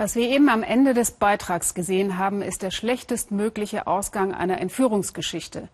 [0.00, 5.68] Was wir eben am Ende des Beitrags gesehen haben, ist der schlechtestmögliche Ausgang einer Entführungsgeschichte.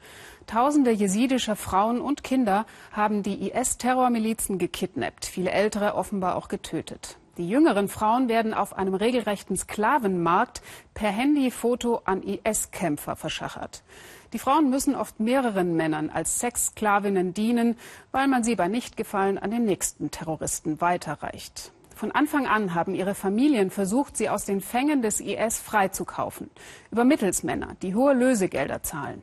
[0.49, 7.19] Tausende jesidischer Frauen und Kinder haben die IS-Terrormilizen gekidnappt, viele ältere offenbar auch getötet.
[7.39, 10.61] Die jüngeren Frauen werden auf einem regelrechten Sklavenmarkt
[10.93, 13.85] per Handyfoto an IS-Kämpfer verschachert.
[14.33, 17.79] Die Frauen müssen oft mehreren Männern als Sexsklavinnen dienen,
[18.11, 21.71] weil man sie bei Nichtgefallen an den nächsten Terroristen weiterreicht.
[21.97, 26.51] Von Anfang an haben ihre Familien versucht, sie aus den Fängen des IS freizukaufen.
[26.91, 29.23] Über Mittelsmänner, die hohe Lösegelder zahlen.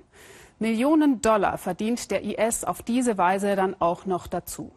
[0.58, 4.72] Millionen Dollar verdient der IS auf diese Weise dann auch noch dazu.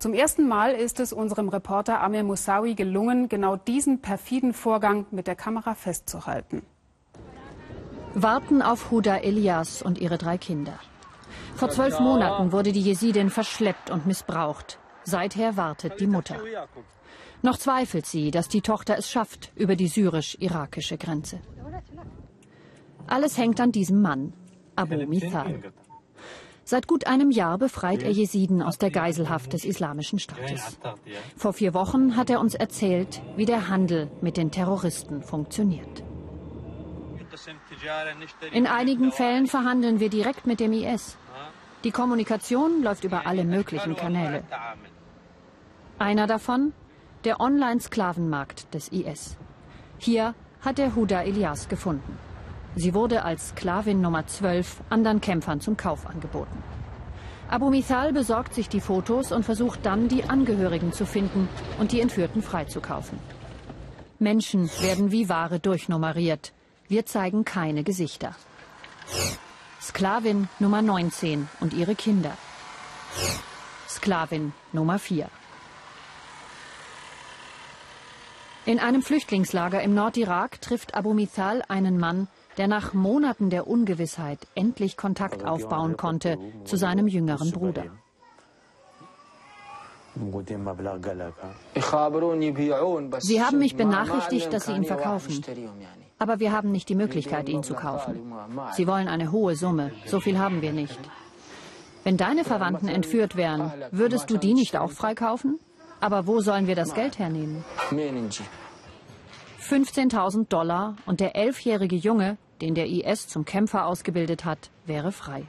[0.00, 5.28] Zum ersten Mal ist es unserem Reporter Amir Moussaoui gelungen, genau diesen perfiden Vorgang mit
[5.28, 6.62] der Kamera festzuhalten.
[8.14, 10.76] Warten auf Huda Elias und ihre drei Kinder.
[11.54, 14.80] Vor zwölf Monaten wurde die Jesidin verschleppt und missbraucht.
[15.04, 16.36] Seither wartet die Mutter.
[17.42, 21.40] Noch zweifelt sie, dass die Tochter es schafft über die syrisch-irakische Grenze.
[23.06, 24.32] Alles hängt an diesem Mann,
[24.76, 25.62] Abu Mithal.
[26.64, 30.78] Seit gut einem Jahr befreit er Jesiden aus der Geiselhaft des Islamischen Staates.
[31.34, 36.04] Vor vier Wochen hat er uns erzählt, wie der Handel mit den Terroristen funktioniert.
[38.52, 41.16] In einigen Fällen verhandeln wir direkt mit dem IS.
[41.84, 44.42] Die Kommunikation läuft über alle möglichen Kanäle.
[45.98, 46.74] Einer davon
[47.28, 49.36] der Online-Sklavenmarkt des IS.
[49.98, 52.16] Hier hat er Huda Elias gefunden.
[52.74, 56.62] Sie wurde als Sklavin Nummer 12 anderen Kämpfern zum Kauf angeboten.
[57.50, 62.00] Abu Mithal besorgt sich die Fotos und versucht dann, die Angehörigen zu finden und die
[62.00, 63.18] Entführten freizukaufen.
[64.18, 66.54] Menschen werden wie Ware durchnummeriert.
[66.88, 68.34] Wir zeigen keine Gesichter.
[69.82, 72.32] Sklavin Nummer 19 und ihre Kinder.
[73.86, 75.28] Sklavin Nummer 4.
[78.68, 84.40] In einem Flüchtlingslager im Nordirak trifft Abu Mithal einen Mann, der nach Monaten der Ungewissheit
[84.54, 87.84] endlich Kontakt aufbauen konnte zu seinem jüngeren Bruder.
[93.20, 95.42] Sie haben mich benachrichtigt, dass Sie ihn verkaufen.
[96.18, 98.34] Aber wir haben nicht die Möglichkeit, ihn zu kaufen.
[98.76, 99.92] Sie wollen eine hohe Summe.
[100.04, 101.00] So viel haben wir nicht.
[102.04, 105.58] Wenn deine Verwandten entführt wären, würdest du die nicht auch freikaufen?
[106.00, 107.62] Aber wo sollen wir das Geld hernehmen?
[107.90, 115.44] 15.000 Dollar und der elfjährige Junge, den der IS zum Kämpfer ausgebildet hat, wäre frei.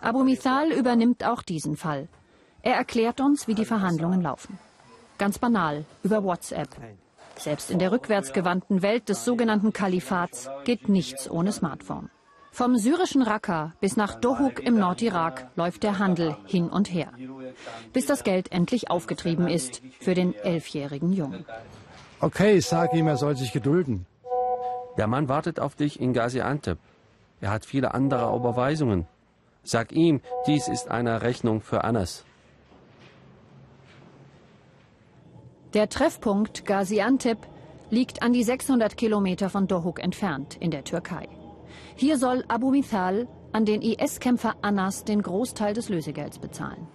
[0.00, 2.08] Abu Mithal übernimmt auch diesen Fall.
[2.62, 4.58] Er erklärt uns, wie die Verhandlungen laufen.
[5.18, 6.68] Ganz banal, über WhatsApp.
[7.36, 12.10] Selbst in der rückwärtsgewandten Welt des sogenannten Kalifats geht nichts ohne Smartphone.
[12.56, 17.12] Vom syrischen Raqqa bis nach Dohuk im Nordirak läuft der Handel hin und her,
[17.92, 21.44] bis das Geld endlich aufgetrieben ist für den elfjährigen Jungen.
[22.18, 24.06] Okay, sag ihm, er soll sich gedulden.
[24.96, 26.78] Der Mann wartet auf dich in Gaziantep.
[27.42, 29.06] Er hat viele andere Überweisungen.
[29.62, 32.24] Sag ihm, dies ist eine Rechnung für Anas.
[35.74, 37.36] Der Treffpunkt Gaziantep
[37.90, 41.28] liegt an die 600 Kilometer von Dohuk entfernt in der Türkei.
[41.96, 46.86] Hier soll Abu Mithal an den IS-Kämpfer Anas den Großteil des Lösegelds bezahlen.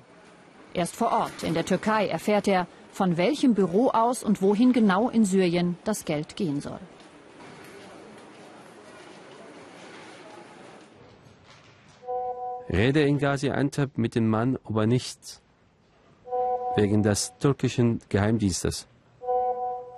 [0.74, 5.10] Erst vor Ort in der Türkei erfährt er, von welchem Büro aus und wohin genau
[5.10, 6.80] in Syrien das Geld gehen soll.
[12.70, 15.42] Rede in Gaziantep mit dem Mann über nichts.
[16.78, 18.88] Wegen des türkischen Geheimdienstes.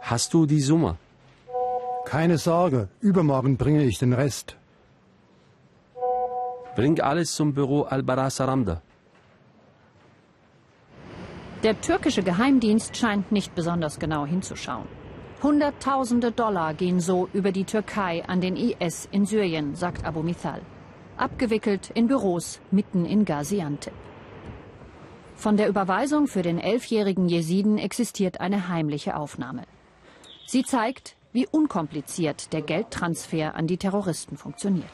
[0.01, 0.97] Hast du die Summe?
[2.05, 4.57] Keine Sorge, übermorgen bringe ich den Rest.
[6.75, 8.81] Bring alles zum Büro Al-Barasaramda.
[11.61, 14.87] Der türkische Geheimdienst scheint nicht besonders genau hinzuschauen.
[15.43, 20.61] Hunderttausende Dollar gehen so über die Türkei an den IS in Syrien, sagt Abu Mithal.
[21.15, 23.93] Abgewickelt in Büros mitten in Gaziantep.
[25.35, 29.63] Von der Überweisung für den elfjährigen Jesiden existiert eine heimliche Aufnahme.
[30.47, 34.89] Sie zeigt, wie unkompliziert der Geldtransfer an die Terroristen funktioniert.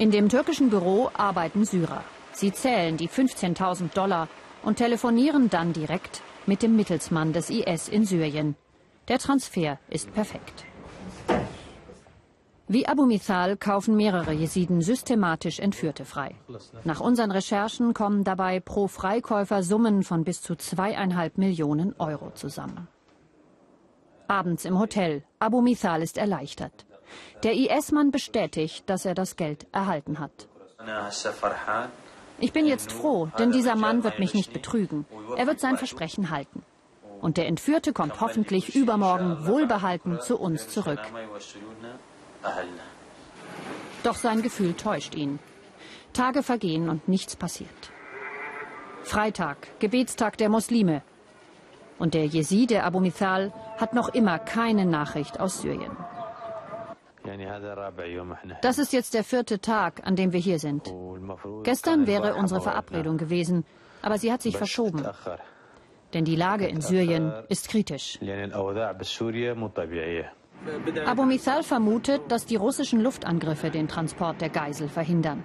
[0.00, 2.02] In dem türkischen Büro arbeiten Syrer.
[2.32, 4.28] Sie zählen die 15.000 Dollar
[4.62, 8.56] und telefonieren dann direkt mit dem Mittelsmann des IS in Syrien.
[9.08, 10.64] Der Transfer ist perfekt.
[12.66, 16.34] Wie Abu Mithal kaufen mehrere Jesiden systematisch Entführte frei.
[16.84, 22.88] Nach unseren Recherchen kommen dabei pro Freikäufer Summen von bis zu zweieinhalb Millionen Euro zusammen.
[24.28, 25.24] Abends im Hotel.
[25.40, 26.86] Abu Mithal ist erleichtert.
[27.42, 30.48] Der IS-Mann bestätigt, dass er das Geld erhalten hat.
[32.38, 35.06] Ich bin jetzt froh, denn dieser Mann wird mich nicht betrügen.
[35.36, 36.62] Er wird sein Versprechen halten.
[37.20, 41.00] Und der Entführte kommt hoffentlich übermorgen wohlbehalten zu uns zurück.
[44.02, 45.38] Doch sein Gefühl täuscht ihn.
[46.14, 47.92] Tage vergehen und nichts passiert.
[49.02, 51.02] Freitag, Gebetstag der Muslime.
[51.98, 55.96] Und der Jeside Abu Mithal hat noch immer keine Nachricht aus Syrien.
[58.62, 60.92] Das ist jetzt der vierte Tag, an dem wir hier sind.
[61.62, 63.64] Gestern wäre unsere Verabredung gewesen,
[64.02, 65.06] aber sie hat sich verschoben.
[66.14, 68.18] Denn die Lage in Syrien ist kritisch.
[71.06, 75.44] Abu Mithal vermutet, dass die russischen Luftangriffe den Transport der Geisel verhindern.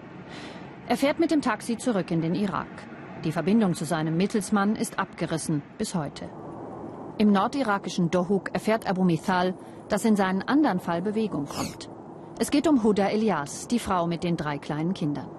[0.87, 2.67] Er fährt mit dem Taxi zurück in den Irak.
[3.23, 6.29] Die Verbindung zu seinem Mittelsmann ist abgerissen bis heute.
[7.17, 9.55] Im nordirakischen Dohuk erfährt Abu Mithal,
[9.89, 11.89] dass in seinen anderen Fall Bewegung kommt.
[12.37, 15.29] Es geht um Huda Elias, die Frau mit den drei kleinen Kindern.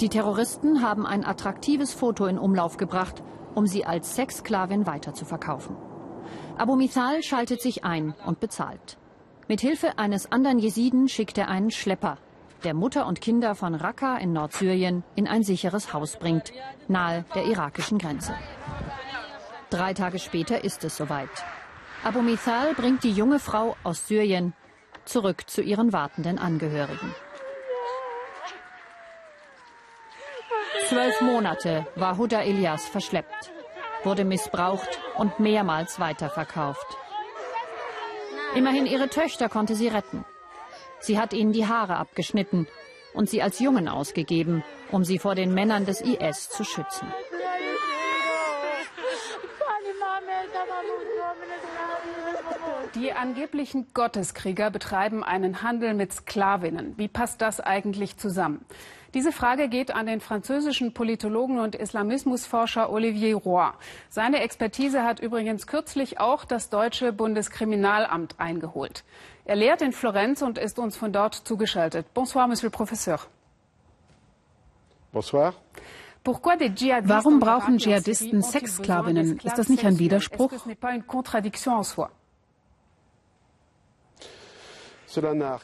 [0.00, 3.22] Die Terroristen haben ein attraktives Foto in Umlauf gebracht,
[3.54, 5.76] um sie als Sexsklavin weiterzuverkaufen.
[6.56, 8.98] Abu Mithal schaltet sich ein und bezahlt.
[9.48, 12.18] Mit Hilfe eines anderen Jesiden schickt er einen Schlepper,
[12.64, 16.52] der Mutter und Kinder von Raqqa in Nordsyrien in ein sicheres Haus bringt,
[16.88, 18.34] nahe der irakischen Grenze.
[19.70, 21.30] Drei Tage später ist es soweit.
[22.04, 24.54] Abu Mithal bringt die junge Frau aus Syrien
[25.04, 27.14] zurück zu ihren wartenden Angehörigen.
[30.88, 33.52] Zwölf Monate war Huda Elias verschleppt,
[34.02, 36.86] wurde missbraucht und mehrmals weiterverkauft.
[38.56, 40.24] Immerhin ihre Töchter konnte sie retten.
[40.98, 42.66] Sie hat ihnen die Haare abgeschnitten
[43.14, 47.06] und sie als Jungen ausgegeben, um sie vor den Männern des IS zu schützen.
[52.94, 56.92] Die angeblichen Gotteskrieger betreiben einen Handel mit Sklavinnen.
[56.98, 58.66] Wie passt das eigentlich zusammen?
[59.14, 63.70] Diese Frage geht an den französischen Politologen und Islamismusforscher Olivier Roy.
[64.10, 69.04] Seine Expertise hat übrigens kürzlich auch das deutsche Bundeskriminalamt eingeholt.
[69.46, 72.12] Er lehrt in Florenz und ist uns von dort zugeschaltet.
[72.12, 73.20] Bonsoir, Monsieur le Professeur.
[75.12, 75.54] Bonsoir.
[76.24, 79.40] Warum brauchen Dschihadisten Sexsklavinnen?
[79.42, 80.52] Ist das nicht ein Widerspruch?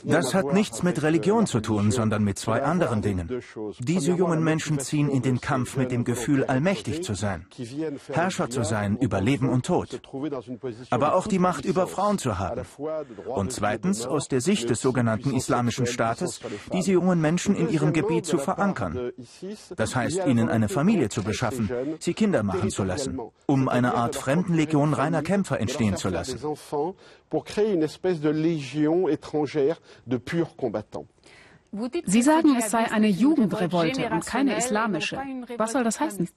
[0.05, 3.29] Das hat nichts mit Religion zu tun, sondern mit zwei anderen Dingen.
[3.79, 7.47] Diese jungen Menschen ziehen in den Kampf mit dem Gefühl, allmächtig zu sein,
[8.13, 10.01] Herrscher zu sein über Leben und Tod,
[10.91, 12.63] aber auch die Macht über Frauen zu haben.
[13.27, 16.41] Und zweitens, aus der Sicht des sogenannten Islamischen Staates,
[16.73, 19.13] diese jungen Menschen in ihrem Gebiet zu verankern.
[19.77, 24.17] Das heißt, ihnen eine Familie zu beschaffen, sie Kinder machen zu lassen, um eine Art
[24.17, 26.39] Fremdenlegion reiner Kämpfer entstehen zu lassen
[30.07, 31.09] de purs combattants.
[32.07, 35.19] Sie sagen, es sei eine Jugendrevolte und keine islamische.
[35.59, 36.29] Was soll das heißen?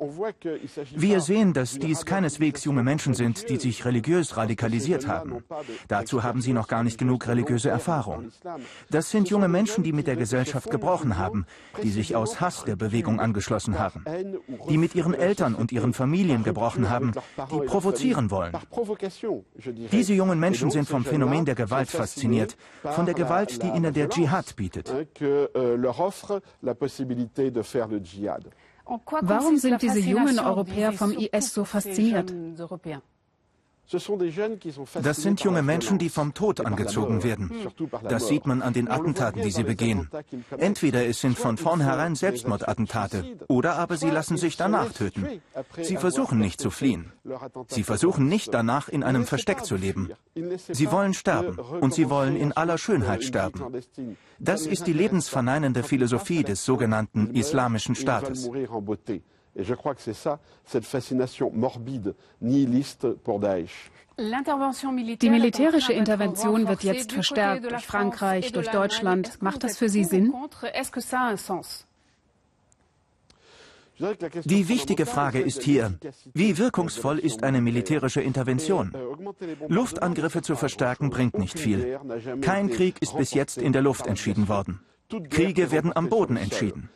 [0.00, 5.44] Wir sehen, dass dies keineswegs junge Menschen sind, die sich religiös radikalisiert haben.
[5.88, 8.30] Dazu haben sie noch gar nicht genug religiöse Erfahrung.
[8.90, 11.44] Das sind junge Menschen, die mit der Gesellschaft gebrochen haben,
[11.82, 14.04] die sich aus Hass der Bewegung angeschlossen haben,
[14.68, 17.12] die mit ihren Eltern und ihren Familien gebrochen haben,
[17.52, 18.52] die provozieren wollen.
[19.92, 24.08] Diese jungen Menschen sind vom Phänomen der Gewalt fasziniert, von der Gewalt, die ihnen der
[24.08, 24.90] Dschihad bietet.
[28.90, 32.34] Warum sind diese jungen Europäer vom IS so fasziniert?
[35.02, 37.50] Das sind junge Menschen, die vom Tod angezogen werden.
[38.08, 40.08] Das sieht man an den Attentaten, die sie begehen.
[40.56, 45.26] Entweder es sind von vornherein Selbstmordattentate oder aber sie lassen sich danach töten.
[45.82, 47.12] Sie versuchen nicht zu fliehen.
[47.68, 50.10] Sie versuchen nicht danach in einem Versteck zu leben.
[50.70, 53.82] Sie wollen sterben und sie wollen in aller Schönheit sterben.
[54.38, 58.48] Das ist die lebensverneinende Philosophie des sogenannten Islamischen Staates.
[59.56, 63.90] Et je crois que c'est ça, cette fascination morbide, nihiliste pour Daesh.
[64.18, 69.40] Die militärische Intervention wird jetzt verstärkt durch Frankreich, durch Deutschland.
[69.40, 70.34] Macht das für Sie Sinn?
[74.44, 75.98] Die wichtige Frage ist hier,
[76.32, 78.92] wie wirkungsvoll ist eine militärische Intervention?
[79.68, 81.98] Luftangriffe zu verstärken bringt nicht viel.
[82.40, 84.80] Kein Krieg ist bis jetzt in der Luft entschieden worden.
[85.28, 86.88] Kriege werden am Boden entschieden.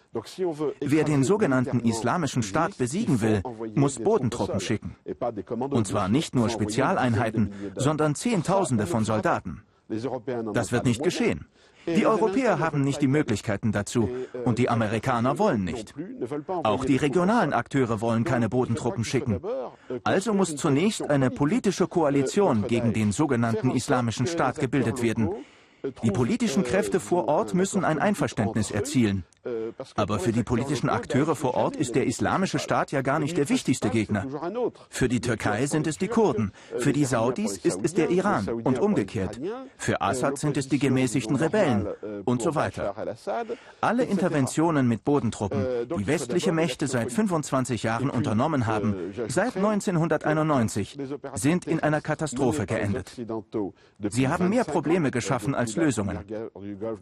[0.80, 3.42] Wer den sogenannten Islamischen Staat besiegen will,
[3.74, 4.96] muss Bodentruppen schicken.
[5.70, 9.62] Und zwar nicht nur Spezialeinheiten, sondern Zehntausende von Soldaten.
[10.52, 11.46] Das wird nicht geschehen.
[11.86, 14.08] Die Europäer haben nicht die Möglichkeiten dazu
[14.44, 15.94] und die Amerikaner wollen nicht.
[16.46, 19.40] Auch die regionalen Akteure wollen keine Bodentruppen schicken.
[20.02, 25.30] Also muss zunächst eine politische Koalition gegen den sogenannten Islamischen Staat gebildet werden,
[26.02, 29.24] die politischen Kräfte vor Ort müssen ein Einverständnis erzielen.
[29.96, 33.48] Aber für die politischen Akteure vor Ort ist der Islamische Staat ja gar nicht der
[33.48, 34.26] wichtigste Gegner.
[34.88, 38.78] Für die Türkei sind es die Kurden, für die Saudis ist es der Iran und
[38.78, 39.40] umgekehrt.
[39.76, 41.88] Für Assad sind es die gemäßigten Rebellen
[42.24, 42.94] und so weiter.
[43.80, 45.64] Alle Interventionen mit Bodentruppen,
[45.98, 50.98] die westliche Mächte seit 25 Jahren unternommen haben, seit 1991,
[51.34, 53.12] sind in einer Katastrophe geendet.
[54.08, 56.18] Sie haben mehr Probleme geschaffen als Lösungen.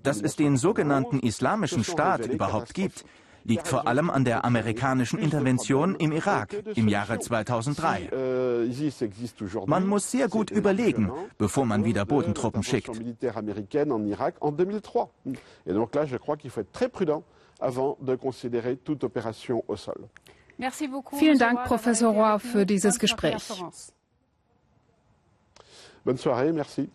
[0.02, 3.04] Dass es den sogenannten Islamischen Staat überhaupt gibt,
[3.44, 8.10] liegt vor allem an der amerikanischen Intervention im Irak im Jahre 2003.
[9.66, 12.90] Man muss sehr gut überlegen, bevor man wieder Bodentruppen schickt.
[21.18, 23.42] Vielen Dank, Professor Roy, für dieses Gespräch.
[26.04, 26.90] Bonne soirée, merci.